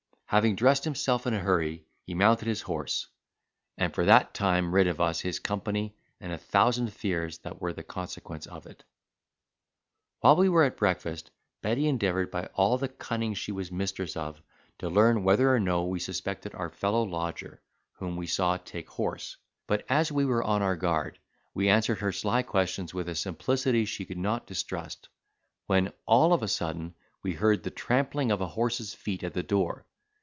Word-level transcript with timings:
Having 0.31 0.55
dressed 0.55 0.85
himself 0.85 1.27
in 1.27 1.33
a 1.33 1.39
hurry, 1.39 1.83
he 2.03 2.13
mounted 2.13 2.47
his 2.47 2.61
horse, 2.61 3.09
and 3.77 3.93
for 3.93 4.05
that 4.05 4.33
time 4.33 4.73
rid 4.73 4.87
us 4.87 4.97
of 5.19 5.23
his 5.23 5.39
company 5.39 5.93
and 6.21 6.31
a 6.31 6.37
thousand 6.37 6.93
fears 6.93 7.39
that 7.39 7.59
were 7.59 7.73
the 7.73 7.83
consequence 7.83 8.47
of 8.47 8.65
it. 8.65 8.85
While 10.21 10.37
we 10.37 10.47
were 10.47 10.63
at 10.63 10.77
breakfast, 10.77 11.31
Betty 11.61 11.85
endeavoured, 11.85 12.31
by 12.31 12.45
all 12.53 12.77
the 12.77 12.87
cunning 12.87 13.33
she 13.33 13.51
was 13.51 13.73
mistress 13.73 14.15
of, 14.15 14.41
to 14.79 14.87
learn 14.87 15.25
whether 15.25 15.53
or 15.53 15.59
no 15.59 15.83
we 15.83 15.99
suspected 15.99 16.55
our 16.55 16.69
fellow 16.69 17.03
lodger, 17.03 17.61
whom 17.95 18.15
we 18.15 18.25
saw 18.25 18.55
take 18.55 18.87
horse; 18.89 19.35
but, 19.67 19.85
as 19.89 20.13
we 20.13 20.23
were 20.23 20.45
on 20.45 20.61
our 20.61 20.77
guard, 20.77 21.19
we 21.53 21.67
answered 21.67 21.99
her 21.99 22.13
sly 22.13 22.41
questions 22.41 22.93
with 22.93 23.09
a 23.09 23.15
simplicity 23.15 23.83
she 23.83 24.05
could 24.05 24.17
not 24.17 24.47
distrust; 24.47 25.09
when, 25.65 25.91
all 26.05 26.31
of 26.31 26.41
a 26.41 26.47
sudden, 26.47 26.95
we 27.21 27.33
heard 27.33 27.63
the 27.63 27.69
trampling 27.69 28.31
of 28.31 28.39
a 28.39 28.47
horse's 28.47 28.93
feet 28.93 29.23
at 29.25 29.33
the 29.33 29.43
door. 29.43 29.85